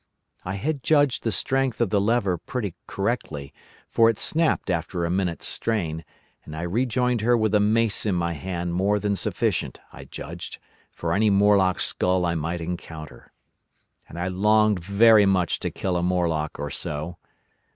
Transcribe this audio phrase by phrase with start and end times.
[0.43, 3.53] I had judged the strength of the lever pretty correctly,
[3.87, 6.03] for it snapped after a minute's strain,
[6.43, 10.57] and I rejoined her with a mace in my hand more than sufficient, I judged,
[10.91, 13.31] for any Morlock skull I might encounter.
[14.09, 17.17] And I longed very much to kill a Morlock or so.